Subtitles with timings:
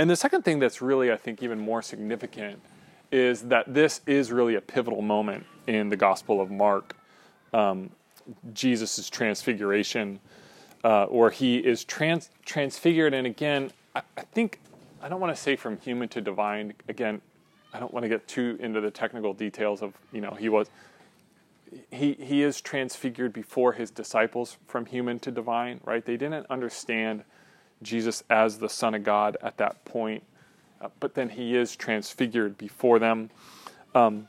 [0.00, 2.58] and the second thing that's really, I think, even more significant
[3.12, 6.96] is that this is really a pivotal moment in the Gospel of Mark.
[7.52, 7.90] Um,
[8.54, 10.18] Jesus' transfiguration,
[10.84, 13.12] uh, he is trans- transfigured.
[13.12, 14.60] And again, I, I think,
[15.02, 16.72] I don't want to say from human to divine.
[16.88, 17.20] Again,
[17.74, 20.70] I don't want to get too into the technical details of, you know, he was,
[21.90, 26.02] he, he is transfigured before his disciples from human to divine, right?
[26.02, 27.24] They didn't understand
[27.82, 30.22] Jesus as the Son of God at that point,
[30.80, 33.30] uh, but then he is transfigured before them.
[33.94, 34.28] Um,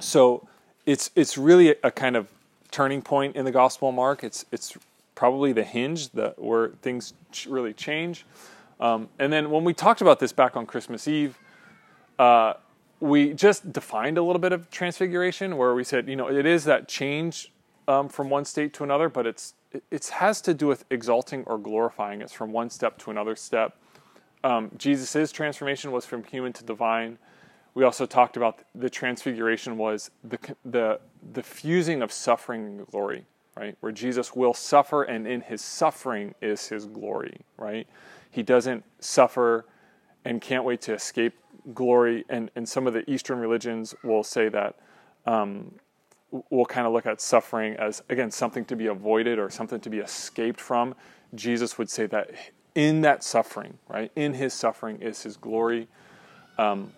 [0.00, 0.46] so
[0.86, 2.28] it's it's really a, a kind of
[2.70, 4.24] turning point in the Gospel of Mark.
[4.24, 4.76] It's it's
[5.14, 7.14] probably the hinge that where things
[7.48, 8.26] really change.
[8.80, 11.38] Um, and then when we talked about this back on Christmas Eve,
[12.18, 12.54] uh,
[13.00, 16.64] we just defined a little bit of transfiguration, where we said, you know, it is
[16.64, 17.52] that change
[17.86, 19.54] um, from one state to another, but it's
[19.90, 22.20] it, has to do with exalting or glorifying.
[22.20, 23.76] It's from one step to another step.
[24.42, 27.18] Um, Jesus' transformation was from human to divine.
[27.74, 31.00] We also talked about the transfiguration was the the
[31.32, 33.76] the fusing of suffering and glory, right?
[33.80, 37.88] Where Jesus will suffer, and in his suffering is his glory, right?
[38.30, 39.64] He doesn't suffer
[40.24, 41.34] and can't wait to escape
[41.72, 42.24] glory.
[42.28, 44.76] And, and some of the Eastern religions will say that
[45.26, 45.74] um,
[46.50, 49.90] we'll kind of look at suffering as, again, something to be avoided or something to
[49.90, 50.94] be escaped from.
[51.34, 52.30] Jesus would say that
[52.74, 55.88] in that suffering, right, in his suffering is his glory.
[56.58, 56.92] Um,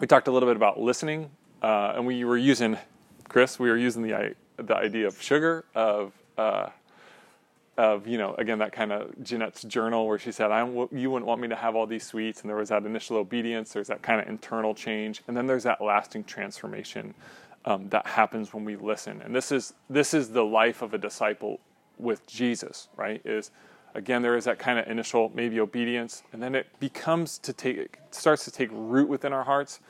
[0.00, 1.30] we talked a little bit about listening,
[1.62, 2.76] uh, and we were using
[3.28, 6.68] Chris, we were using the the idea of sugar, of uh,
[7.76, 11.26] of you know, again that kind of Jeanette's journal where she said, "I you wouldn't
[11.26, 13.72] want me to have all these sweets," and there was that initial obedience.
[13.72, 17.14] There's that kind of internal change, and then there's that lasting transformation
[17.64, 19.22] um, that happens when we listen.
[19.22, 21.60] And this is this is the life of a disciple
[21.98, 23.20] with Jesus, right?
[23.24, 23.50] Is
[23.94, 27.76] again there is that kind of initial maybe obedience, and then it becomes to take
[27.76, 29.80] it starts to take root within our hearts.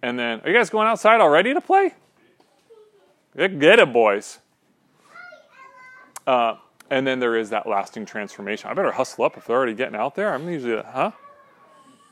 [0.00, 1.94] And then, are you guys going outside already to play?
[3.36, 4.38] Get it, boys.
[6.26, 6.56] Uh,
[6.90, 8.70] and then there is that lasting transformation.
[8.70, 10.32] I better hustle up if they're already getting out there.
[10.32, 11.12] I'm usually, huh?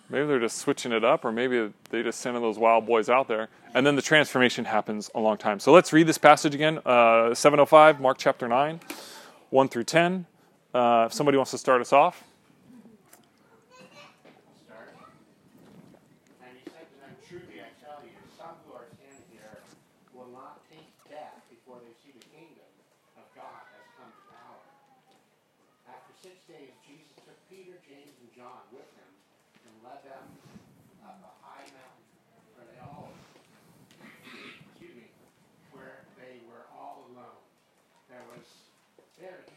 [0.08, 3.26] Maybe they're just switching it up, or maybe they just sending those wild boys out
[3.26, 3.48] there.
[3.74, 5.58] And then the transformation happens a long time.
[5.58, 6.78] So let's read this passage again.
[6.86, 8.80] Uh, 705, Mark chapter 9,
[9.50, 10.26] 1 through 10.
[10.72, 12.22] Uh, if somebody wants to start us off.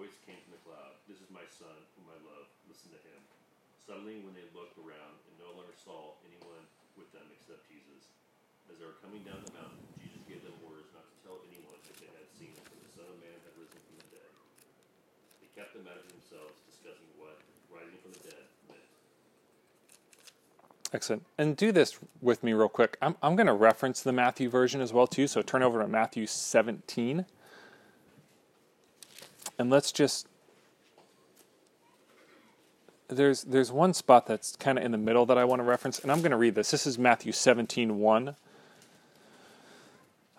[0.00, 2.48] voice came from the cloud This is my son, whom I love.
[2.64, 3.20] Listen to him.
[3.84, 6.64] Suddenly, when they looked around and no longer saw anyone
[6.96, 8.08] with them except Jesus,
[8.72, 11.76] as they were coming down the mountain, Jesus gave them orders not to tell anyone
[11.84, 14.32] that they had seen him, for the Son of Man had risen from the dead.
[15.44, 17.36] They kept the matter to themselves, discussing what
[17.68, 18.88] rising from the dead meant.
[20.96, 21.28] Excellent.
[21.36, 22.96] And do this with me real quick.
[23.04, 25.28] I'm, I'm going to reference the Matthew version as well too.
[25.28, 27.28] So turn over to Matthew 17.
[29.60, 30.26] And let's just
[33.08, 35.98] there's there's one spot that's kind of in the middle that I want to reference,
[35.98, 36.70] and I'm going to read this.
[36.70, 38.36] This is Matthew 17, 1.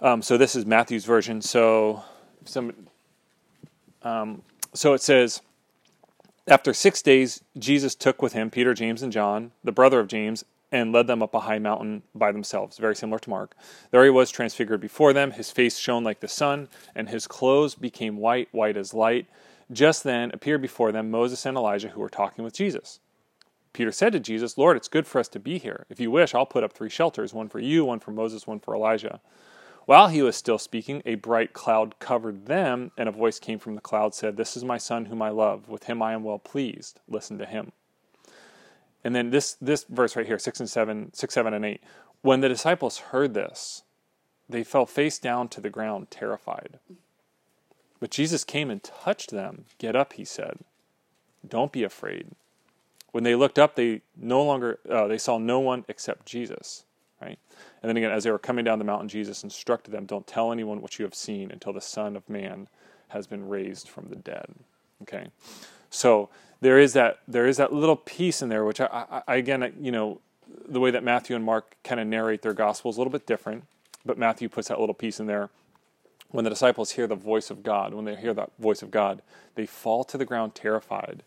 [0.01, 1.39] Um, so this is Matthew's version.
[1.43, 2.01] So
[2.45, 2.73] some,
[4.01, 4.41] um,
[4.73, 5.43] so it says,
[6.47, 10.43] after six days, Jesus took with him Peter, James, and John, the brother of James,
[10.71, 13.55] and led them up a high mountain by themselves, very similar to Mark.
[13.91, 15.31] There he was transfigured before them.
[15.31, 19.27] His face shone like the sun, and his clothes became white, white as light.
[19.71, 22.99] Just then appeared before them Moses and Elijah, who were talking with Jesus.
[23.73, 25.85] Peter said to Jesus, Lord, it's good for us to be here.
[25.89, 28.59] If you wish, I'll put up three shelters one for you, one for Moses, one
[28.59, 29.21] for Elijah.
[29.85, 33.75] While he was still speaking, a bright cloud covered them, and a voice came from
[33.75, 35.69] the cloud said, This is my son whom I love.
[35.69, 36.99] With him I am well pleased.
[37.07, 37.71] Listen to him.
[39.03, 41.81] And then this this verse right here, six and seven, six, seven, and eight.
[42.21, 43.83] When the disciples heard this,
[44.47, 46.79] they fell face down to the ground, terrified.
[47.99, 49.65] But Jesus came and touched them.
[49.77, 50.59] Get up, he said.
[51.47, 52.27] Don't be afraid.
[53.11, 56.85] When they looked up, they no longer uh, they saw no one except Jesus,
[57.21, 57.37] right?
[57.81, 60.51] And then again, as they were coming down the mountain, Jesus instructed them, "Don't tell
[60.51, 62.67] anyone what you have seen until the Son of Man
[63.09, 64.45] has been raised from the dead."
[65.01, 65.27] Okay,
[65.91, 66.29] so
[66.61, 69.91] there is that there is that little piece in there, which I, I, again, you
[69.91, 70.19] know,
[70.67, 73.65] the way that Matthew and Mark kind of narrate their gospels a little bit different,
[74.05, 75.49] but Matthew puts that little piece in there.
[76.29, 79.21] When the disciples hear the voice of God, when they hear that voice of God,
[79.55, 81.23] they fall to the ground terrified,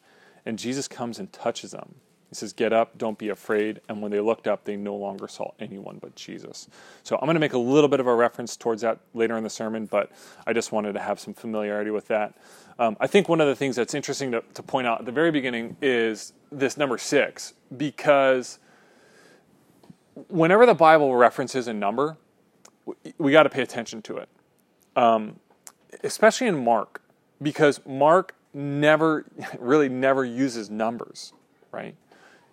[0.47, 1.97] and Jesus comes and touches them.
[2.29, 3.81] He says, Get up, don't be afraid.
[3.89, 6.69] And when they looked up, they no longer saw anyone but Jesus.
[7.03, 9.45] So I'm going to make a little bit of a reference towards that later in
[9.45, 10.11] the sermon, but
[10.47, 12.35] I just wanted to have some familiarity with that.
[12.79, 15.13] Um, I think one of the things that's interesting to, to point out at the
[15.13, 18.59] very beginning is this number six, because
[20.29, 22.17] whenever the Bible references a number,
[22.85, 24.29] we, we got to pay attention to it,
[24.97, 25.39] um,
[26.03, 27.01] especially in Mark,
[27.41, 29.25] because Mark never,
[29.59, 31.33] really never uses numbers,
[31.71, 31.95] right?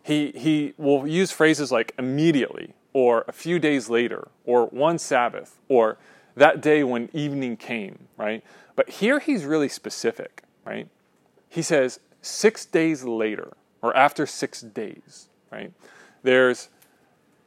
[0.04, 5.60] He, he will use phrases like immediately, or a few days later, or one Sabbath,
[5.70, 5.98] or
[6.36, 8.44] that day when evening came, right?
[8.76, 10.88] But here he's really specific, right?
[11.50, 15.72] He says six days later, or after six days, right?
[16.24, 16.70] There's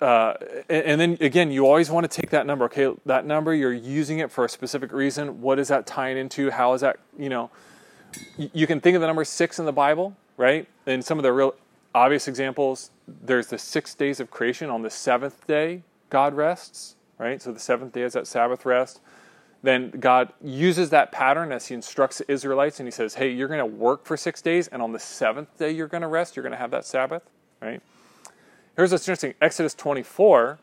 [0.01, 0.35] uh,
[0.69, 2.67] and then again, you always want to take that number.
[2.67, 5.41] Okay, that number you're using it for a specific reason.
[5.41, 6.51] What is that tying into?
[6.51, 6.99] How is that?
[7.19, 7.51] You know,
[8.37, 10.69] you can think of the number six in the Bible, right?
[10.87, 11.55] And some of the real
[11.95, 12.91] obvious examples.
[13.07, 14.71] There's the six days of creation.
[14.71, 17.41] On the seventh day, God rests, right?
[17.41, 19.01] So the seventh day is that Sabbath rest.
[19.63, 23.49] Then God uses that pattern as He instructs the Israelites, and He says, "Hey, you're
[23.49, 26.37] going to work for six days, and on the seventh day you're going to rest.
[26.37, 27.23] You're going to have that Sabbath,
[27.63, 27.81] right?"
[28.77, 30.59] Here's what's interesting Exodus 24,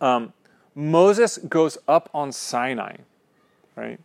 [0.00, 0.32] um,
[0.74, 2.96] Moses goes up on Sinai,
[3.74, 4.00] right?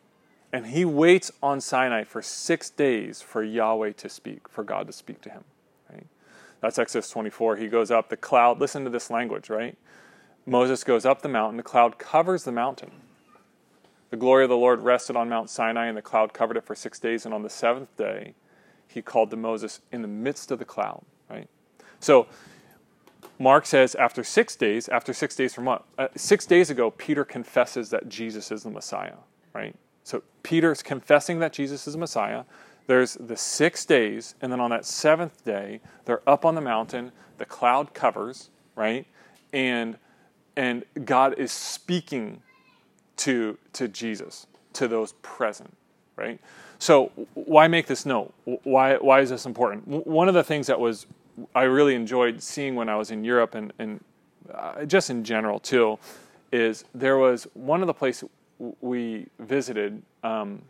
[0.54, 4.94] And he waits on Sinai for six days for Yahweh to speak, for God to
[4.94, 5.46] speak to him?
[6.62, 7.58] That's Exodus 24.
[7.58, 9.78] He goes up, the cloud, listen to this language, right?
[10.46, 12.92] Moses goes up the mountain, the cloud covers the mountain.
[14.12, 16.76] The glory of the Lord rested on Mount Sinai, and the cloud covered it for
[16.76, 17.26] six days.
[17.26, 18.34] And on the seventh day,
[18.88, 21.48] he called to Moses in the midst of the cloud, right?
[22.02, 22.28] So
[23.40, 25.86] Mark says after six days, after six days from what?
[25.98, 29.16] Uh, six days ago, Peter confesses that Jesus is the Messiah,
[29.54, 29.76] right?
[30.04, 32.44] So Peter's confessing that Jesus is the Messiah.
[32.88, 37.12] There's the six days, and then on that seventh day, they're up on the mountain.
[37.38, 39.06] The cloud covers, right?
[39.54, 39.98] And
[40.58, 42.42] and God is speaking
[43.18, 45.76] to to Jesus, to those present,
[46.16, 46.40] right?
[46.80, 48.34] So why make this note?
[48.64, 49.88] Why why is this important?
[49.88, 51.06] One of the things that was
[51.56, 54.04] I really enjoyed seeing when I was in Europe and, and
[54.54, 55.98] uh, just in general too,
[56.52, 58.30] is there was one of the places
[58.82, 60.62] we visited um,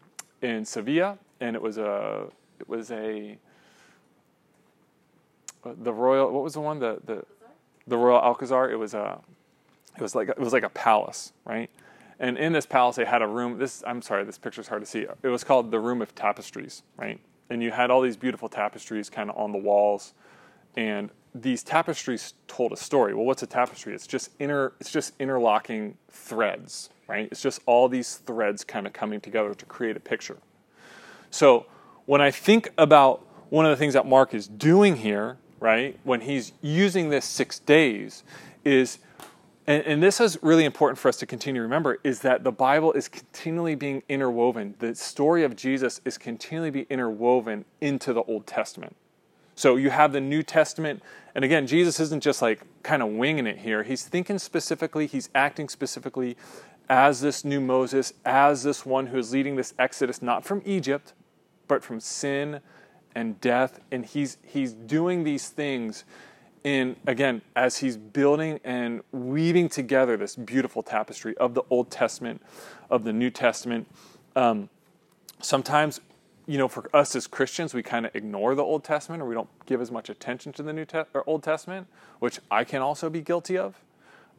[0.41, 2.27] in Sevilla, and it was a
[2.59, 3.37] it was a
[5.65, 7.23] uh, the royal what was the one the the
[7.87, 8.71] the royal Alcazar.
[8.71, 9.19] It was a
[9.97, 11.69] it was like it was like a palace, right?
[12.19, 13.57] And in this palace, they had a room.
[13.57, 15.05] This I'm sorry, this picture's hard to see.
[15.23, 17.19] It was called the Room of Tapestries, right?
[17.49, 20.13] And you had all these beautiful tapestries kind of on the walls
[20.75, 23.13] and these tapestries told a story.
[23.13, 23.93] Well, what's a tapestry?
[23.93, 27.27] It's just inter it's just interlocking threads, right?
[27.31, 30.37] It's just all these threads kind of coming together to create a picture.
[31.31, 31.65] So,
[32.05, 36.21] when I think about one of the things that Mark is doing here, right, when
[36.21, 38.23] he's using this 6 days
[38.63, 38.99] is
[39.67, 42.51] and, and, this is really important for us to continue to remember is that the
[42.51, 44.73] Bible is continually being interwoven.
[44.79, 48.95] The story of Jesus is continually being interwoven into the Old Testament.
[49.55, 51.03] So you have the New Testament,
[51.35, 53.83] and again, Jesus isn't just like kind of winging it here.
[53.83, 56.37] He's thinking specifically, he's acting specifically
[56.89, 61.13] as this new Moses, as this one who is leading this exodus, not from Egypt,
[61.71, 62.59] but from sin
[63.15, 63.79] and death.
[63.93, 66.03] And he's, he's doing these things
[66.65, 72.41] in, again, as he's building and weaving together this beautiful tapestry of the Old Testament,
[72.89, 73.87] of the New Testament.
[74.35, 74.67] Um,
[75.39, 76.01] sometimes
[76.45, 79.33] you know, for us as Christians, we kind of ignore the Old Testament or we
[79.33, 81.87] don't give as much attention to the New Te- or Old Testament,
[82.19, 83.81] which I can also be guilty of.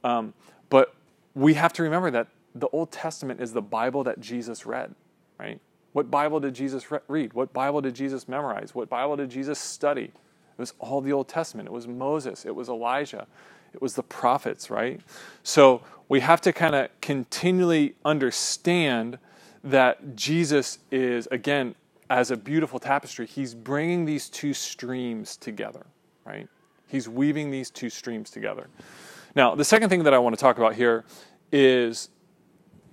[0.05, 0.35] Um,
[0.69, 0.95] but
[1.35, 4.95] we have to remember that the Old Testament is the Bible that Jesus read,
[5.39, 5.59] right?
[5.93, 7.33] What Bible did Jesus re- read?
[7.33, 8.75] What Bible did Jesus memorize?
[8.75, 10.05] What Bible did Jesus study?
[10.05, 11.69] It was all the Old Testament.
[11.69, 12.45] It was Moses.
[12.45, 13.27] It was Elijah.
[13.75, 15.01] It was the prophets, right?
[15.43, 19.19] So we have to kind of continually understand
[19.65, 21.75] that Jesus is, again,
[22.11, 25.87] as a beautiful tapestry, he's bringing these two streams together,
[26.27, 26.49] right?
[26.89, 28.69] He's weaving these two streams together.
[29.35, 31.05] Now, the second thing that I want to talk about here
[31.51, 32.11] is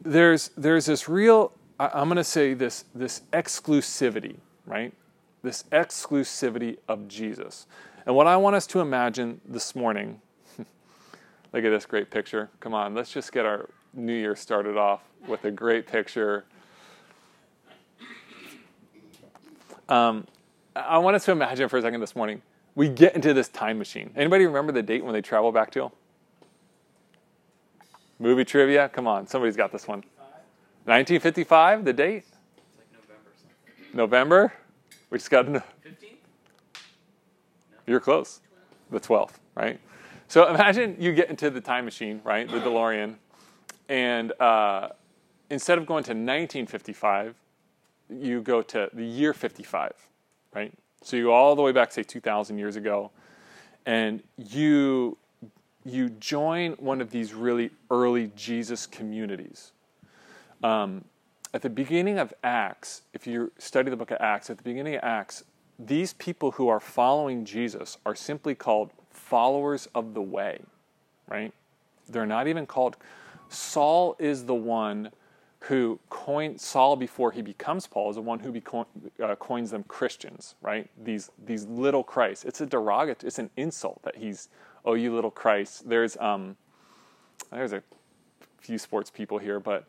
[0.02, 4.94] there's there's this real I'm going to say this this exclusivity, right?
[5.42, 7.66] This exclusivity of Jesus.
[8.06, 10.22] And what I want us to imagine this morning
[10.58, 12.50] look at this great picture.
[12.60, 16.46] Come on, let's just get our new year started off with a great picture.
[19.88, 20.28] Um,
[20.76, 22.42] I want us to imagine for a second this morning
[22.76, 24.12] we get into this time machine.
[24.16, 25.92] Anybody remember the date when they travel back to?
[28.20, 28.90] Movie trivia?
[28.90, 30.04] Come on, somebody's got this one.
[30.90, 32.26] 1955, the date?
[32.26, 33.94] It's like November.
[33.94, 34.54] November?
[35.12, 35.64] We just got to know.
[35.86, 36.18] 15th?
[37.86, 38.42] You're close.
[38.90, 39.80] The 12th, right?
[40.28, 42.50] So imagine you get into the time machine, right?
[42.50, 43.18] The DeLorean,
[43.88, 44.90] and uh,
[45.52, 47.36] instead of going to 1955,
[48.10, 49.94] you go to the year 55,
[50.56, 50.74] right?
[51.04, 53.12] So you go all the way back, say 2,000 years ago,
[53.86, 55.18] and you
[55.86, 59.72] you join one of these really early Jesus communities.
[60.64, 61.06] Um,
[61.54, 64.96] at the beginning of Acts, if you study the book of Acts, at the beginning
[64.96, 65.44] of Acts,
[65.80, 70.62] these people who are following Jesus are simply called followers of the way,
[71.28, 71.54] right?
[72.08, 72.98] They're not even called.
[73.48, 75.12] Saul is the one
[75.62, 78.86] who coined Saul before he becomes Paul is the one who beco-
[79.22, 80.90] uh, coins them Christians, right?
[81.02, 82.46] These these little Christ.
[82.46, 83.28] It's a derogatory.
[83.28, 84.50] It's an insult that he's
[84.86, 85.90] oh you little Christ.
[85.90, 86.56] There's um
[87.52, 87.84] there's a
[88.60, 89.86] few sports people here, but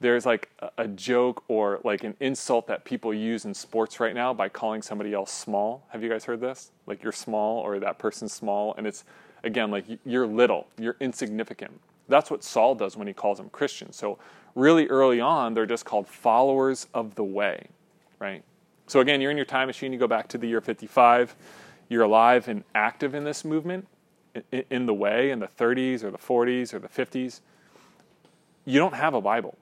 [0.00, 4.34] there's like a, joke or like an insult that people use in sports right now
[4.34, 5.86] by calling somebody else small.
[5.88, 6.70] Have you guys heard this?
[6.86, 9.04] Like you're small or that person's small, and it's
[9.42, 11.80] again like you're little, you're insignificant.
[12.08, 13.96] That's what Saul does when he calls them Christians.
[13.96, 14.18] So
[14.54, 17.66] really early on, they're just called followers of the way,
[18.18, 18.44] right?
[18.86, 21.34] So again, you're in your time machine, you go back to the year 55,
[21.88, 23.86] you're alive and active in this movement,
[24.70, 27.40] in the way, in the 30s or the 40s or the 50s.
[28.64, 29.56] You don't have a Bible,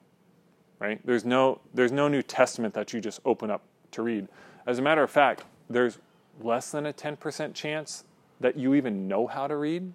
[0.79, 0.99] right?
[1.05, 4.27] There's no, there's no New Testament that you just open up to read.
[4.65, 5.99] As a matter of fact, there's
[6.41, 8.03] less than a 10% chance
[8.39, 9.93] that you even know how to read,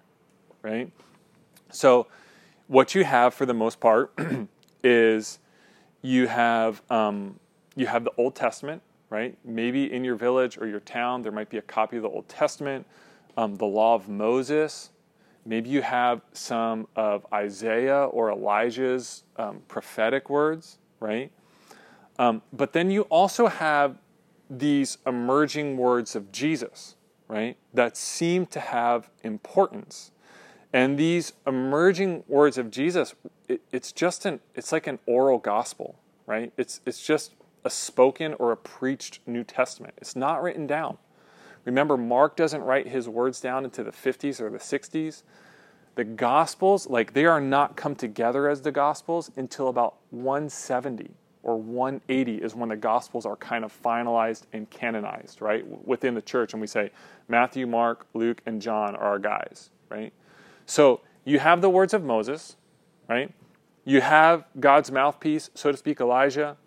[0.61, 0.91] right?
[1.69, 2.07] So,
[2.67, 4.13] what you have for the most part
[4.83, 5.39] is
[6.01, 7.39] you have um,
[7.75, 9.37] you have the Old Testament, right?
[9.43, 12.27] Maybe in your village or your town there might be a copy of the Old
[12.27, 12.85] Testament,
[13.37, 14.90] um, the Law of Moses.
[15.45, 21.31] Maybe you have some of Isaiah or Elijah's um, prophetic words, right?
[22.19, 23.97] Um, but then you also have
[24.49, 26.95] these emerging words of Jesus,
[27.27, 27.57] right?
[27.73, 30.11] That seem to have importance.
[30.73, 33.15] And these emerging words of Jesus,
[33.47, 35.95] it, it's just an it's like an oral gospel,
[36.25, 36.53] right?
[36.57, 37.33] It's it's just
[37.63, 39.95] a spoken or a preached New Testament.
[39.97, 40.97] It's not written down.
[41.65, 45.23] Remember, Mark doesn't write his words down into the 50s or the 60s.
[45.95, 51.11] The Gospels, like they are not come together as the Gospels until about 170
[51.43, 55.65] or 180 is when the Gospels are kind of finalized and canonized, right?
[55.85, 56.53] Within the church.
[56.53, 56.91] And we say
[57.27, 60.13] Matthew, Mark, Luke, and John are our guys, right?
[60.65, 62.55] So you have the words of Moses,
[63.09, 63.33] right?
[63.83, 66.57] You have God's mouthpiece, so to speak, Elijah.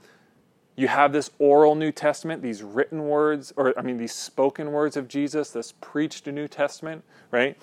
[0.76, 4.96] You have this oral New Testament, these written words, or I mean, these spoken words
[4.96, 7.56] of Jesus, this preached New Testament, right?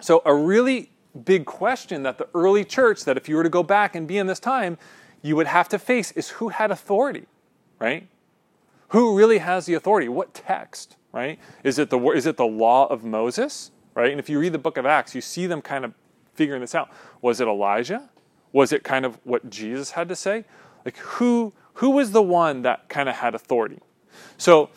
[0.00, 0.90] So, a really
[1.24, 4.18] big question that the early church, that if you were to go back and be
[4.18, 4.78] in this time,
[5.22, 7.26] you would have to face is who had authority,
[7.80, 8.06] right?
[8.88, 10.08] Who really has the authority?
[10.08, 11.38] What text, right?
[11.64, 14.10] Is it the, is it the law of Moses, right?
[14.10, 15.92] And if you read the book of Acts, you see them kind of
[16.34, 16.90] figuring this out.
[17.20, 18.08] Was it Elijah?
[18.52, 20.44] Was it kind of what Jesus had to say?
[20.84, 23.78] Like who who was the one that kind of had authority?
[24.36, 24.70] So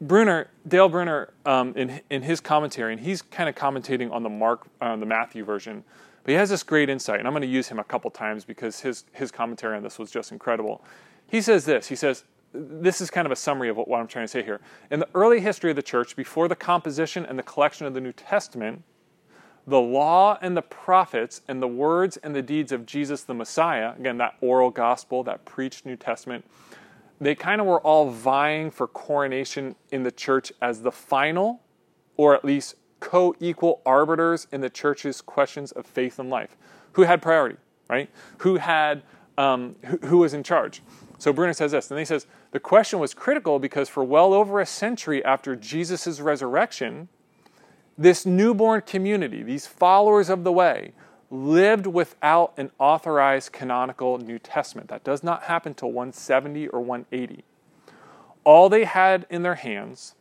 [0.00, 4.28] Bruner, Dale Bruner, um, in in his commentary, and he's kind of commentating on the
[4.30, 5.84] Mark, uh, the Matthew version,
[6.24, 8.44] but he has this great insight, and I'm going to use him a couple times
[8.44, 10.82] because his his commentary on this was just incredible.
[11.26, 11.88] He says this.
[11.88, 12.24] He says
[12.54, 14.60] this is kind of a summary of what, what I'm trying to say here.
[14.90, 18.00] In the early history of the church, before the composition and the collection of the
[18.00, 18.82] New Testament,
[19.68, 23.92] the law and the prophets and the words and the deeds of Jesus the Messiah,
[23.98, 26.44] again, that oral gospel, that preached New Testament,
[27.20, 31.60] they kind of were all vying for coronation in the church as the final,
[32.16, 36.56] or at least co equal arbiters in the church's questions of faith and life.
[36.92, 37.56] Who had priority,
[37.90, 38.08] right?
[38.38, 39.02] Who had,
[39.36, 40.82] um, who, who was in charge?
[41.18, 44.60] So Bruner says this, and he says, the question was critical because for well over
[44.60, 47.08] a century after Jesus' resurrection,
[47.98, 50.92] this newborn community, these followers of the way,
[51.30, 54.88] lived without an authorized canonical New Testament.
[54.88, 57.44] That does not happen till 170 or 180.
[58.44, 60.14] All they had in their hands,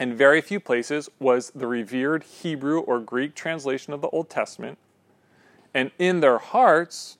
[0.00, 4.78] in very few places, was the revered Hebrew or Greek translation of the Old Testament.
[5.74, 7.18] And in their hearts,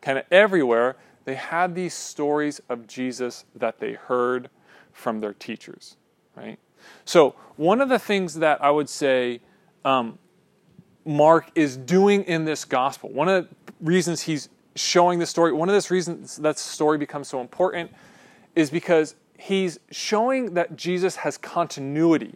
[0.00, 4.48] kind of everywhere, they had these stories of Jesus that they heard
[4.92, 5.96] from their teachers,
[6.36, 6.58] right?
[7.04, 9.40] So, one of the things that I would say
[9.84, 10.18] um,
[11.04, 15.68] Mark is doing in this gospel, one of the reasons he's showing the story, one
[15.68, 17.90] of the reasons that story becomes so important
[18.54, 22.34] is because he's showing that Jesus has continuity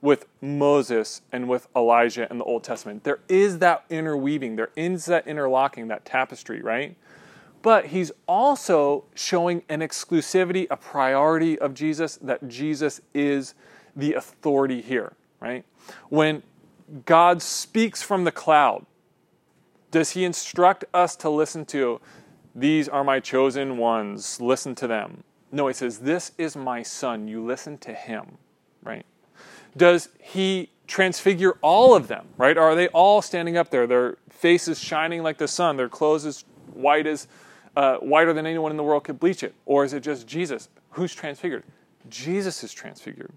[0.00, 3.04] with Moses and with Elijah in the Old Testament.
[3.04, 6.96] There is that interweaving, there is that interlocking, that tapestry, right?
[7.62, 13.54] But he's also showing an exclusivity, a priority of Jesus, that Jesus is
[13.94, 15.64] the authority here, right?
[16.08, 16.42] When
[17.04, 18.86] God speaks from the cloud,
[19.90, 22.00] does he instruct us to listen to,
[22.54, 25.24] these are my chosen ones, listen to them?
[25.52, 28.38] No, he says, this is my son, you listen to him,
[28.82, 29.04] right?
[29.76, 32.56] Does he transfigure all of them, right?
[32.56, 36.44] Are they all standing up there, their faces shining like the sun, their clothes as
[36.72, 37.26] white as,
[37.76, 39.54] uh, whiter than anyone in the world could bleach it?
[39.66, 40.68] Or is it just Jesus?
[40.90, 41.64] Who's transfigured?
[42.08, 43.32] Jesus is transfigured.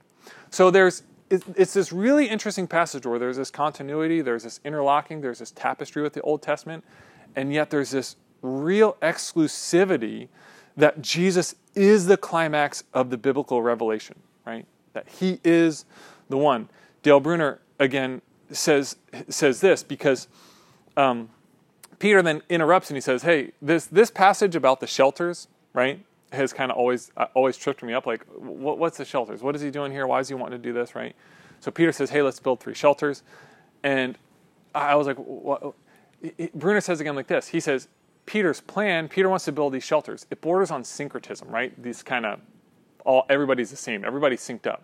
[0.50, 5.40] So there's it's this really interesting passage where there's this continuity, there's this interlocking, there's
[5.40, 6.84] this tapestry with the Old Testament,
[7.36, 10.28] and yet there's this real exclusivity
[10.78, 14.66] that Jesus is the climax of the biblical revelation, right?
[14.94, 15.86] That he is
[16.30, 16.70] the one.
[17.02, 18.22] Dale Bruner again
[18.52, 18.98] says
[19.30, 20.28] says this because
[20.98, 21.30] um,
[22.04, 26.04] Peter then interrupts and he says, "Hey, this this passage about the shelters, right?
[26.34, 28.06] has kind of always uh, always tripped me up.
[28.06, 29.42] Like, what, what's the shelters?
[29.42, 30.06] What is he doing here?
[30.06, 30.96] Why is he wanting to do this?
[30.96, 31.16] Right?
[31.62, 33.24] So Peter says, "Hey, let's build three shelters,"
[33.84, 34.18] and
[34.76, 35.76] I was like, what?
[36.54, 37.48] Bruner says again like this.
[37.48, 37.88] He says,
[38.26, 39.08] Peter's plan.
[39.08, 40.26] Peter wants to build these shelters.
[40.30, 41.72] It borders on syncretism, right?
[41.82, 42.42] These kind of
[43.06, 44.04] all everybody's the same.
[44.04, 44.84] Everybody's synced up.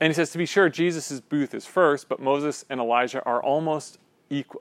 [0.00, 3.42] And he says, to be sure, Jesus' booth is first, but Moses and Elijah are
[3.42, 3.98] almost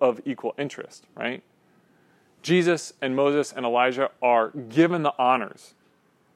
[0.02, 1.44] of equal interest, right?
[2.42, 5.74] Jesus and Moses and Elijah are given the honors.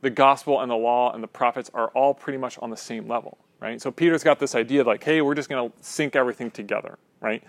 [0.01, 3.07] The gospel and the law and the prophets are all pretty much on the same
[3.07, 3.81] level, right?
[3.81, 7.43] So Peter's got this idea like, hey, we're just going to sync everything together, right?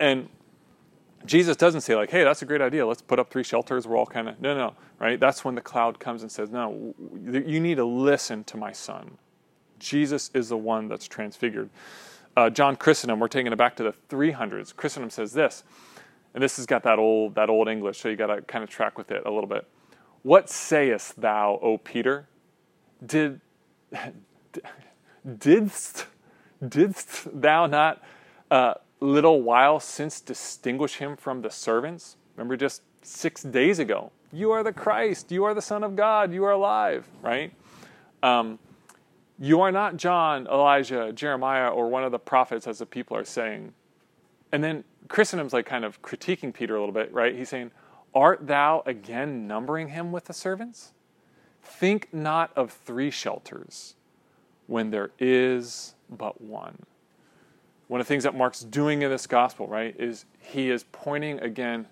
[0.00, 0.28] And
[1.26, 2.86] Jesus doesn't say like, hey, that's a great idea.
[2.86, 3.86] Let's put up three shelters.
[3.86, 5.20] We're all kind of no, no, right?
[5.20, 9.18] That's when the cloud comes and says, no, you need to listen to my son.
[9.78, 11.70] Jesus is the one that's transfigured.
[12.36, 14.74] Uh, John Chrysostom, we're taking it back to the 300s.
[14.74, 15.64] Chrysostom says this
[16.34, 18.70] and this has got that old that old English, so you got to kind of
[18.70, 19.66] track with it a little bit.
[20.22, 22.28] What sayest thou, O Peter?
[23.04, 23.40] Did
[25.38, 26.06] didst
[26.66, 28.02] didst thou not
[28.50, 32.16] uh, little while since distinguish him from the servants?
[32.36, 36.32] Remember, just six days ago, you are the Christ, you are the Son of God,
[36.32, 37.52] you are alive, right?
[38.22, 38.58] Um,
[39.40, 43.24] you are not John, Elijah, Jeremiah, or one of the prophets, as the people are
[43.24, 43.72] saying.
[44.52, 47.34] And then Chrysostom's like kind of critiquing Peter a little bit, right?
[47.34, 47.72] He's saying,
[48.14, 50.92] Art thou again numbering him with the servants?
[51.62, 53.94] Think not of three shelters
[54.66, 56.84] when there is but one.
[57.88, 61.40] One of the things that Mark's doing in this gospel, right, is he is pointing
[61.40, 61.86] again.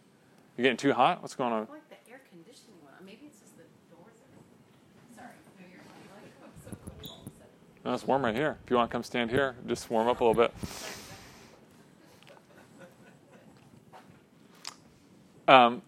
[0.57, 1.23] You're getting too hot?
[1.23, 1.67] What's going on?
[1.69, 2.95] I like the air conditioning one.
[3.05, 5.17] Maybe it's just the doors are.
[5.17, 5.35] Sorry.
[5.59, 6.23] No, you're fine.
[6.23, 7.51] Like, oh, it's so cold all of a sudden.
[7.89, 8.59] No, it's warm right here.
[8.63, 10.53] If you want to come stand here, just warm up a little bit.
[15.49, 15.81] Um,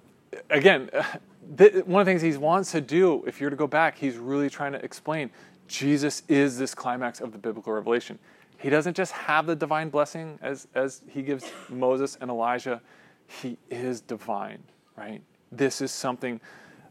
[0.49, 0.89] again,
[1.59, 4.17] th- one of the things he wants to do, if you're to go back, he's
[4.17, 5.29] really trying to explain
[5.69, 8.19] Jesus is this climax of the biblical revelation.
[8.57, 12.81] He doesn't just have the divine blessing as, as he gives Moses and Elijah,
[13.27, 14.63] he is divine,
[14.97, 15.21] right?
[15.53, 16.41] This is something,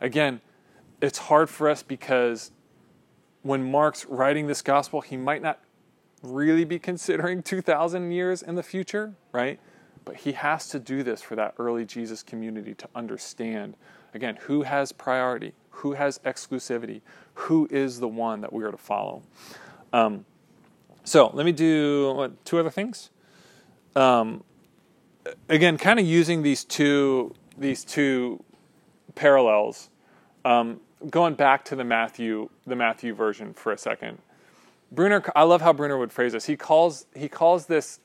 [0.02, 0.40] again,
[1.02, 2.52] it's hard for us because
[3.42, 5.60] when Mark's writing this gospel, he might not
[6.22, 9.60] really be considering 2,000 years in the future, right?
[10.06, 13.76] But he has to do this for that early Jesus community to understand,
[14.14, 17.02] again, who has priority, who has exclusivity,
[17.34, 19.22] who is the one that we are to follow.
[19.94, 20.26] Um,
[21.04, 23.10] so let me do what, two other things.
[23.96, 24.44] Um,
[25.48, 28.44] again, kind of using these two these two
[29.16, 29.90] parallels.
[30.46, 34.20] Um, going back to the Matthew the Matthew version for a second.
[34.92, 36.46] Bruner, I love how Bruner would phrase this.
[36.46, 38.00] He calls he calls this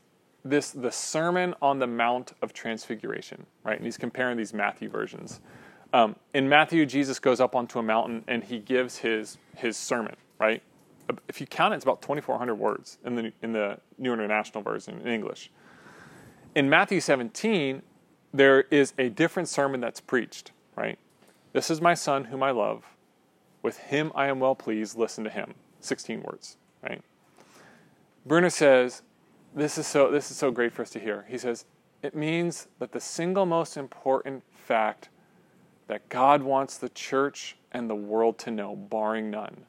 [0.44, 3.76] this the Sermon on the Mount of Transfiguration, right?
[3.76, 5.40] And he's comparing these Matthew versions.
[5.92, 10.16] Um, in Matthew, Jesus goes up onto a mountain and he gives his his sermon,
[10.38, 10.62] right?
[11.28, 15.00] If you count it, it's about 2,400 words in the in the New International Version
[15.00, 15.50] in English.
[16.54, 17.82] In Matthew 17,
[18.32, 20.98] there is a different sermon that's preached, right?
[21.54, 22.84] This is my son whom I love.
[23.62, 24.98] With him I am well pleased.
[24.98, 25.54] Listen to him.
[25.80, 27.00] 16 words, right?
[28.26, 29.02] Bruner says
[29.54, 31.24] this is so this is so great for us to hear.
[31.28, 31.64] He says,
[32.02, 35.08] it means that the single most important fact
[35.86, 39.64] that God wants the church and the world to know, barring none,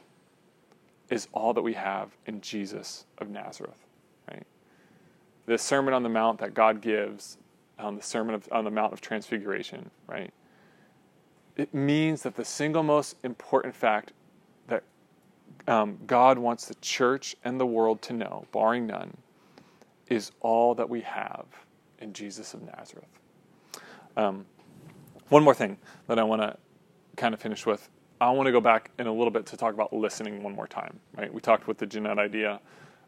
[1.09, 3.85] is all that we have in Jesus of Nazareth,
[4.29, 4.45] right?
[5.45, 7.37] The Sermon on the Mount that God gives
[7.77, 10.33] on the Sermon of, on the Mount of Transfiguration, right?
[11.55, 14.11] It means that the single most important fact
[14.67, 14.83] that
[15.67, 19.15] um, God wants the church and the world to know, barring none,
[20.09, 21.45] is all that we have
[21.99, 23.07] in Jesus of Nazareth.
[24.17, 24.45] Um,
[25.29, 26.57] one more thing that I want to
[27.15, 27.89] kind of finish with.
[28.21, 30.67] I want to go back in a little bit to talk about listening one more
[30.67, 30.99] time.
[31.17, 31.33] Right?
[31.33, 32.59] We talked with the Jeanette idea.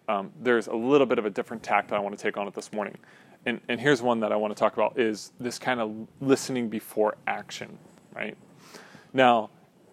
[0.07, 2.53] Um, there's a little bit of a different tact I want to take on it
[2.53, 2.97] this morning,
[3.45, 6.69] and and here's one that I want to talk about is this kind of listening
[6.69, 7.77] before action.
[8.17, 8.37] Right?
[9.13, 9.51] Now,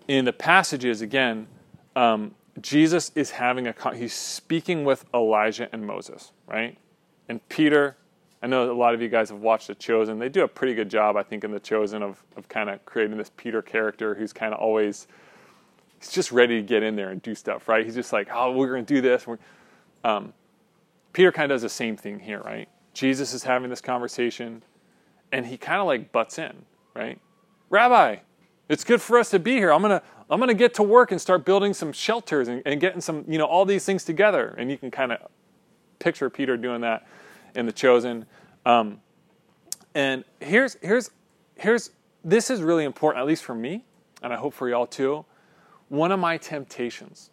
[0.09, 1.47] in the passages again,
[1.95, 6.33] um, Jesus is having a he's speaking with Elijah and Moses.
[6.47, 6.79] Right?
[7.29, 7.97] And Peter
[8.45, 10.19] I know a lot of you guys have watched The Chosen.
[10.19, 12.85] They do a pretty good job, I think, in The Chosen of, of kind of
[12.85, 15.07] creating this Peter character who's kind of always,
[15.99, 17.87] he's just ready to get in there and do stuff, right?
[17.87, 19.27] He's just like, oh, we're going to do this.
[20.05, 20.35] Um,
[21.15, 22.69] Peter kind of does the same thing here, right?
[22.93, 24.63] Jesus is having this conversation,
[25.33, 27.19] and he kind of like butts in, right?
[27.75, 28.19] Rabbi,
[28.69, 29.73] it's good for us to be here.
[29.73, 33.01] I'm gonna I'm gonna get to work and start building some shelters and, and getting
[33.01, 34.55] some you know all these things together.
[34.57, 35.19] And you can kind of
[35.99, 37.05] picture Peter doing that
[37.57, 38.27] in the chosen.
[38.65, 39.01] Um,
[39.93, 41.11] and here's here's
[41.57, 41.91] here's
[42.23, 43.83] this is really important, at least for me,
[44.23, 45.25] and I hope for y'all too.
[45.89, 47.31] One of my temptations,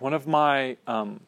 [0.00, 1.20] one of my um,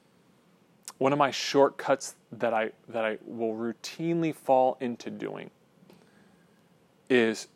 [0.99, 5.49] one of my shortcuts that I that I will routinely fall into doing
[7.09, 7.47] is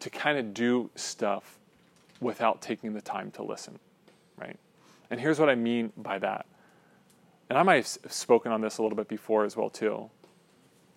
[0.00, 1.58] to kind of do stuff
[2.20, 3.78] without taking the time to listen,
[4.36, 4.56] right?
[5.10, 6.46] And here's what I mean by that
[7.50, 10.08] and I might have spoken on this a little bit before as well too.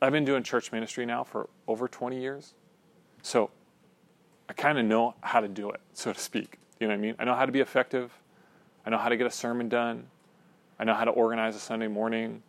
[0.02, 2.54] I've been doing church ministry now for over 20 years,
[3.24, 3.50] so
[4.48, 6.60] I kind of know how to do it, so to speak.
[6.80, 7.16] You know what I mean?
[7.18, 8.12] I know how to be effective.
[8.86, 10.06] I know how to get a sermon done.
[10.78, 12.44] I know how to organize a Sunday morning.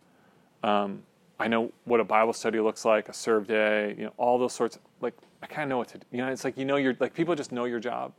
[0.61, 1.01] Um,
[1.39, 4.53] I know what a Bible study looks like, a serve day, you know, all those
[4.53, 4.75] sorts.
[4.75, 5.15] Of, like
[5.45, 6.05] I kind of know what to do.
[6.11, 8.13] You know, it's like you know your like people just know your job.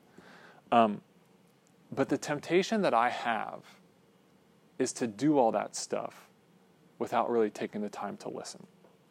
[0.70, 1.00] Um,
[1.92, 3.64] but the temptation that I have
[4.78, 6.28] is to do all that stuff
[7.00, 8.64] without really taking the time to listen,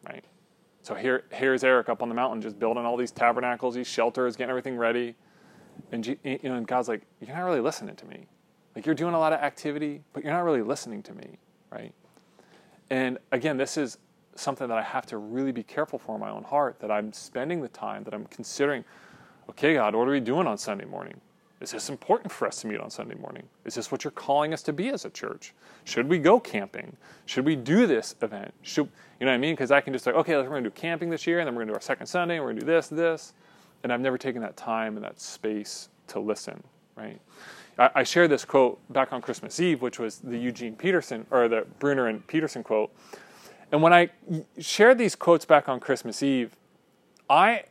[0.08, 0.24] right?
[0.82, 4.34] So here, here's Eric up on the mountain just building all these tabernacles, these shelters,
[4.36, 5.14] getting everything ready.
[5.92, 8.26] And, you know, and God's like, you're not really listening to me.
[8.74, 11.38] Like you're doing a lot of activity, but you're not really listening to me,
[11.70, 11.92] right?
[12.88, 13.98] And again, this is
[14.38, 17.12] something that I have to really be careful for in my own heart that I'm
[17.12, 18.84] spending the time, that I'm considering,
[19.50, 21.20] okay, God, what are we doing on Sunday morning?
[21.60, 23.44] Is this important for us to meet on Sunday morning?
[23.64, 25.54] Is this what you're calling us to be as a church?
[25.84, 26.94] Should we go camping?
[27.24, 28.52] Should we do this event?
[28.60, 28.88] Should
[29.20, 29.54] you know what I mean?
[29.54, 31.54] Because I can just like, okay, we're going to do camping this year, and then
[31.54, 33.32] we're going to do our second Sunday, and we're going to do this, this,
[33.82, 36.62] and I've never taken that time and that space to listen.
[36.94, 37.18] Right?
[37.78, 41.48] I, I shared this quote back on Christmas Eve, which was the Eugene Peterson or
[41.48, 42.94] the Bruner and Peterson quote.
[43.72, 44.10] And when I
[44.58, 46.56] shared these quotes back on Christmas Eve,
[47.28, 47.64] I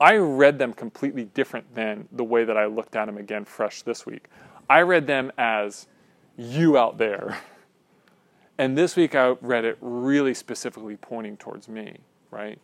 [0.00, 3.82] I read them completely different than the way that I looked at them again fresh
[3.82, 4.26] this week.
[4.68, 5.86] I read them as
[6.36, 7.38] you out there.
[8.58, 12.60] And this week I read it really specifically pointing towards me, right?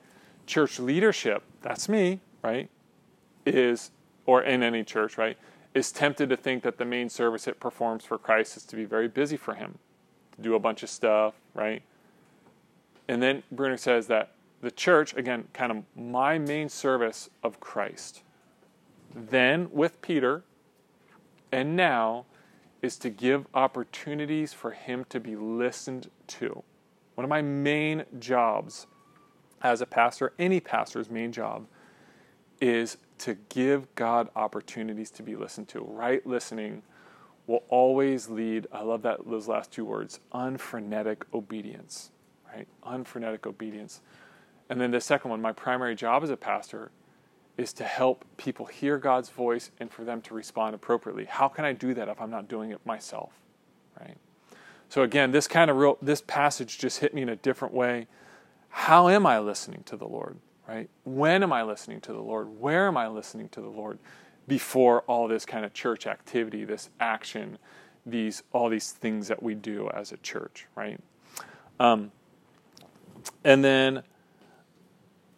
[0.46, 2.68] Church leadership, that's me, right?
[3.46, 3.90] Is,
[4.26, 5.36] or in any church, right?
[5.74, 8.84] Is tempted to think that the main service it performs for Christ is to be
[8.84, 9.78] very busy for him,
[10.36, 11.82] to do a bunch of stuff, right?
[13.08, 18.22] And then Bruner says that the church, again, kind of my main service of Christ.
[19.14, 20.44] Then with Peter,
[21.50, 22.26] and now
[22.82, 26.62] is to give opportunities for him to be listened to.
[27.14, 28.86] One of my main jobs
[29.62, 31.66] as a pastor, any pastor's main job,
[32.60, 35.80] is to give God opportunities to be listened to.
[35.80, 36.82] Right listening
[37.46, 42.10] will always lead, I love that those last two words, unfrenetic obedience.
[42.52, 42.66] Right?
[42.84, 44.00] Unfrenetic obedience.
[44.70, 46.90] And then the second one, my primary job as a pastor
[47.56, 51.24] is to help people hear God's voice and for them to respond appropriately.
[51.24, 53.32] How can I do that if I'm not doing it myself?
[54.00, 54.16] Right?
[54.88, 58.06] So again, this kind of real this passage just hit me in a different way.
[58.70, 60.36] How am I listening to the Lord?
[60.68, 60.88] Right?
[61.04, 62.48] When am I listening to the Lord?
[62.60, 63.98] Where am I listening to the Lord?
[64.46, 67.58] Before all this kind of church activity, this action,
[68.06, 71.00] these all these things that we do as a church, right?
[71.80, 72.12] Um,
[73.44, 74.02] and then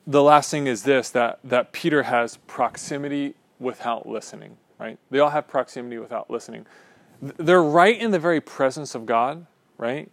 [0.07, 4.99] the last thing is this that, that Peter has proximity without listening, right?
[5.11, 6.67] They all have proximity without listening.
[7.21, 9.47] They're right in the very presence of God,
[9.79, 10.11] right?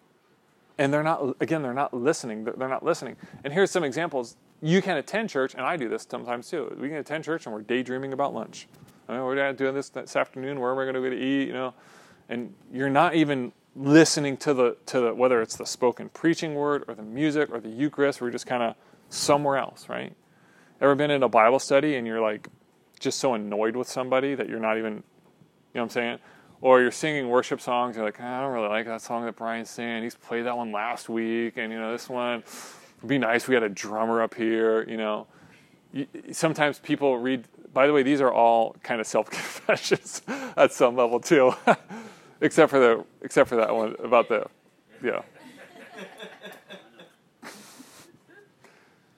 [0.77, 2.43] And they're not, again, they're not listening.
[2.43, 3.15] They're not listening.
[3.43, 4.35] And here's some examples.
[4.61, 6.75] You can attend church, and I do this sometimes too.
[6.79, 8.67] We can attend church and we're daydreaming about lunch.
[9.09, 10.59] I mean, we're doing this this afternoon.
[10.59, 11.47] Where am I going to go to eat?
[11.47, 11.73] You know,
[12.29, 16.83] and you're not even listening to the to the whether it's the spoken preaching word
[16.87, 18.75] or the music or the Eucharist, we're just kind of
[19.09, 20.15] somewhere else, right?
[20.81, 22.47] Ever been in a Bible study and you're like
[22.99, 25.03] just so annoyed with somebody that you're not even, you know
[25.73, 26.19] what I'm saying?
[26.61, 29.35] Or you're singing worship songs, you're like, ah, I don't really like that song that
[29.35, 30.01] Brian's singing.
[30.01, 32.43] He's played that one last week, and you know this one
[33.01, 33.47] would be nice.
[33.47, 35.27] We had a drummer up here, you know.
[36.31, 37.47] Sometimes people read.
[37.73, 41.53] By the way, these are all kind of self confessions at some level too,
[42.41, 44.45] except for the except for that one about the,
[45.03, 45.21] yeah.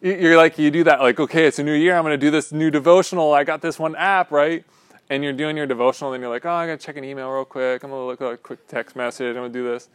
[0.01, 2.31] you're like you do that like okay it's a new year i'm going to do
[2.31, 4.63] this new devotional i got this one app right?
[5.11, 7.29] And you're doing your devotional and you're like oh i got to check an email
[7.29, 9.65] real quick i'm going to look at a quick text message i'm going to do
[9.65, 9.89] this.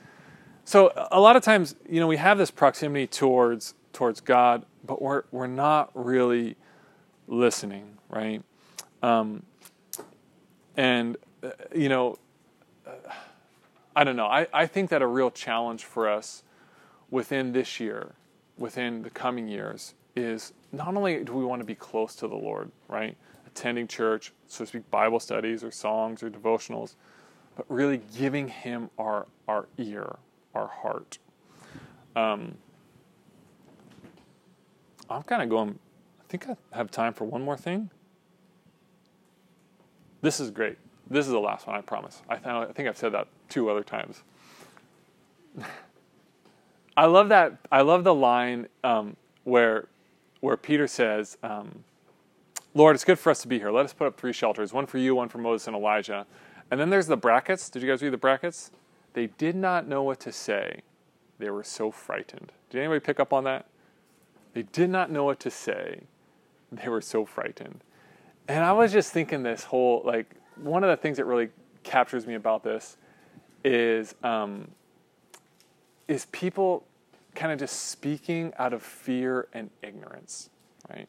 [0.66, 5.00] So a lot of times you know we have this proximity towards towards god but
[5.00, 6.56] we're we're not really
[7.28, 8.42] listening right?
[9.02, 9.42] Um,
[10.76, 12.18] and uh, you know
[13.96, 16.42] i don't know I, I think that a real challenge for us
[17.10, 18.14] within this year
[18.56, 22.36] within the coming years is not only do we want to be close to the
[22.36, 23.16] Lord, right?
[23.46, 26.94] Attending church, so to speak, Bible studies or songs or devotionals,
[27.56, 30.16] but really giving Him our, our ear,
[30.54, 31.18] our heart.
[32.16, 32.54] Um,
[35.10, 35.78] I'm kind of going,
[36.20, 37.90] I think I have time for one more thing.
[40.22, 40.78] This is great.
[41.08, 42.22] This is the last one, I promise.
[42.28, 44.22] I, I think I've said that two other times.
[46.96, 47.58] I love that.
[47.70, 49.88] I love the line um, where
[50.40, 51.84] where Peter says, um,
[52.74, 53.70] "Lord, it's good for us to be here.
[53.70, 56.26] Let us put up three shelters: one for you, one for Moses and Elijah."
[56.70, 57.68] And then there's the brackets.
[57.68, 58.70] Did you guys read the brackets?
[59.12, 60.80] They did not know what to say.
[61.38, 62.52] They were so frightened.
[62.70, 63.66] Did anybody pick up on that?
[64.54, 66.02] They did not know what to say.
[66.72, 67.82] They were so frightened.
[68.48, 71.48] And I was just thinking this whole like one of the things that really
[71.82, 72.96] captures me about this
[73.64, 74.68] is um,
[76.08, 76.84] is people
[77.34, 80.50] kind of just speaking out of fear and ignorance,
[80.88, 81.08] right?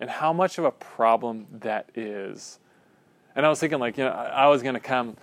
[0.00, 2.58] And how much of a problem that is.
[3.36, 5.16] And I was thinking, like, you know, I was going to come.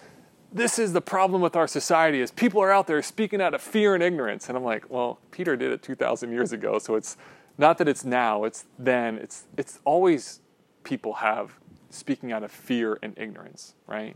[0.54, 3.62] This is the problem with our society: is people are out there speaking out of
[3.62, 4.50] fear and ignorance.
[4.50, 7.16] And I'm like, well, Peter did it 2,000 years ago, so it's
[7.58, 9.18] not that it's now; it's then.
[9.18, 10.42] It's it's always
[10.84, 11.58] people have
[11.92, 14.16] speaking out of fear and ignorance, right?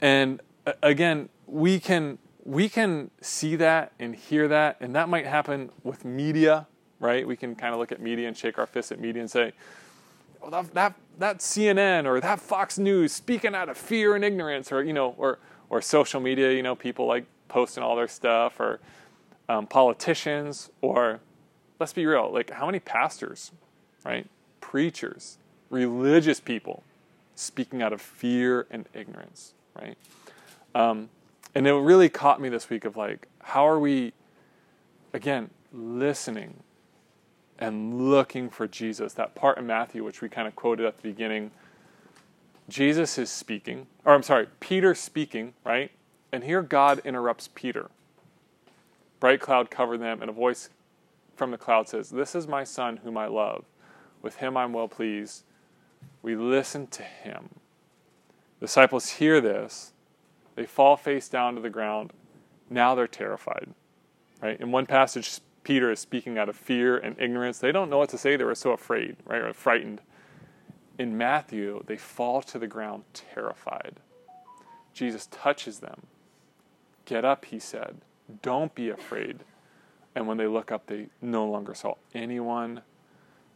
[0.00, 0.40] And
[0.82, 6.04] again, we can we can see that and hear that, and that might happen with
[6.04, 6.66] media,
[6.98, 7.26] right?
[7.26, 9.52] We can kind of look at media and shake our fist at media and say,
[10.42, 14.72] "Oh, that that, that CNN or that Fox News speaking out of fear and ignorance,"
[14.72, 18.58] or you know, or or social media, you know, people like posting all their stuff,
[18.58, 18.80] or
[19.48, 21.20] um, politicians, or
[21.78, 23.52] let's be real, like how many pastors,
[24.04, 24.26] right,
[24.60, 25.38] preachers,
[25.70, 26.82] religious people,
[27.34, 29.96] speaking out of fear and ignorance, right?
[30.74, 31.08] Um,
[31.54, 34.12] and it really caught me this week of like, how are we,
[35.12, 36.62] again, listening
[37.58, 39.14] and looking for Jesus?
[39.14, 41.50] That part in Matthew, which we kind of quoted at the beginning,
[42.68, 45.90] Jesus is speaking, or I'm sorry, Peter speaking, right?
[46.32, 47.90] And here God interrupts Peter.
[49.18, 50.70] Bright cloud covered them, and a voice
[51.36, 53.64] from the cloud says, This is my son whom I love.
[54.22, 55.42] With him I'm well pleased.
[56.22, 57.50] We listen to him.
[58.60, 59.92] Disciples hear this
[60.56, 62.12] they fall face down to the ground.
[62.68, 63.72] Now they're terrified.
[64.42, 64.60] Right?
[64.60, 67.58] In one passage, Peter is speaking out of fear and ignorance.
[67.58, 68.36] They don't know what to say.
[68.36, 69.40] They were so afraid, right?
[69.40, 70.00] Or frightened.
[70.98, 73.96] In Matthew, they fall to the ground terrified.
[74.92, 76.02] Jesus touches them.
[77.04, 78.02] Get up, he said.
[78.42, 79.40] Don't be afraid.
[80.14, 82.82] And when they look up, they no longer saw anyone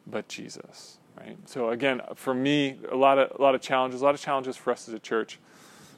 [0.07, 0.99] but Jesus.
[1.17, 1.37] Right?
[1.47, 4.57] So again, for me, a lot of a lot of challenges, a lot of challenges
[4.57, 5.39] for us as a church.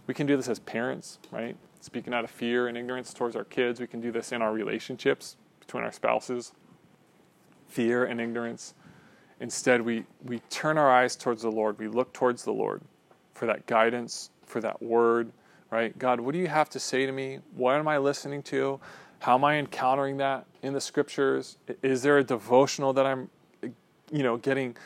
[0.07, 1.57] We can do this as parents, right?
[1.81, 3.81] Speaking out of fear and ignorance towards our kids.
[3.81, 6.53] We can do this in our relationships between our spouses.
[7.67, 8.75] Fear and ignorance.
[9.41, 11.79] Instead, we, we turn our eyes towards the Lord.
[11.79, 12.81] We look towards the Lord
[13.35, 15.31] for that guidance, for that word,
[15.71, 15.97] right?
[15.99, 17.41] God, what do you have to say to me?
[17.55, 18.81] What am I listening to?
[19.19, 21.59] How am I encountering that in the scriptures?
[21.83, 23.29] Is there a devotional that I'm,
[24.11, 24.77] you know, getting,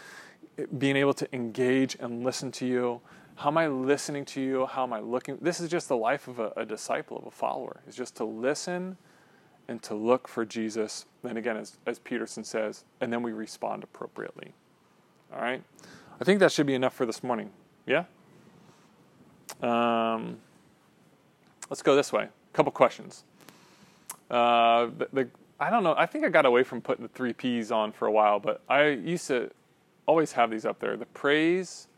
[0.67, 3.01] being able to engage and listen to you?
[3.37, 4.67] How am I listening to you?
[4.67, 5.39] How am I looking?
[5.41, 8.25] This is just the life of a, a disciple, of a follower, is just to
[8.25, 8.99] listen
[9.69, 11.07] and to look for Jesus.
[11.23, 14.53] Then again, as, as Peterson says, and then we respond appropriately.
[15.33, 15.63] All right?
[16.21, 17.51] I think that should be enough for this morning.
[17.87, 18.05] Yeah?
[19.63, 20.39] Um,
[21.71, 22.25] let's go this way.
[22.25, 23.25] A couple questions.
[24.31, 25.95] Uh, the, the, I don't know.
[25.97, 28.61] I think I got away from putting the three P's on for a while, but
[28.69, 29.51] I used to
[30.07, 31.89] always have these up there the praise,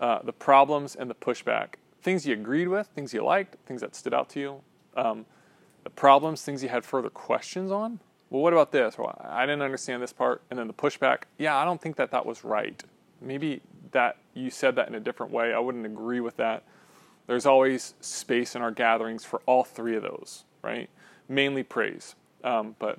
[0.00, 3.96] uh, the problems and the pushback things you agreed with, things you liked, things that
[3.96, 4.60] stood out to you,
[4.94, 5.24] um,
[5.82, 7.98] the problems, things you had further questions on.
[8.30, 8.98] Well, what about this?
[8.98, 10.42] Well, I didn't understand this part.
[10.50, 12.80] And then the pushback, yeah, I don't think that that was right.
[13.20, 15.54] Maybe that you said that in a different way.
[15.54, 16.64] I wouldn't agree with that.
[17.26, 20.90] There's always space in our gatherings for all three of those, right?
[21.28, 22.16] Mainly praise.
[22.42, 22.98] Um, but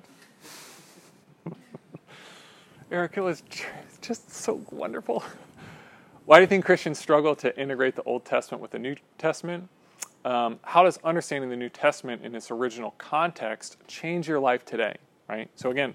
[2.90, 3.42] Erica was
[4.00, 5.24] just so wonderful.
[6.24, 9.68] Why do you think Christians struggle to integrate the Old Testament with the New Testament?
[10.24, 14.96] Um, how does understanding the New Testament in its original context change your life today?
[15.28, 15.48] Right.
[15.56, 15.94] So again,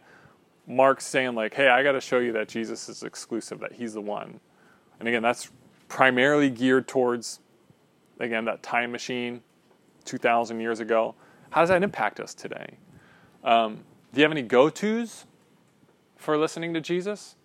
[0.67, 3.93] Mark's saying like, "Hey, I got to show you that Jesus is exclusive, that He's
[3.93, 4.39] the one."
[4.99, 5.51] And again, that's
[5.87, 7.39] primarily geared towards,
[8.19, 9.41] again, that time machine,
[10.05, 11.15] two thousand years ago.
[11.49, 12.77] How does that impact us today?
[13.43, 15.25] Um, do you have any go-tos
[16.21, 17.35] for listening to Jesus?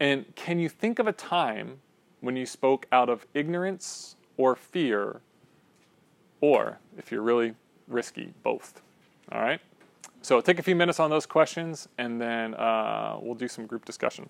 [0.00, 1.78] And can you think of a time
[2.20, 5.20] when you spoke out of ignorance or fear,
[6.40, 7.54] or if you're really
[7.86, 8.82] risky, both?
[9.30, 9.60] All right?
[10.22, 13.84] So take a few minutes on those questions, and then uh, we'll do some group
[13.84, 14.28] discussion.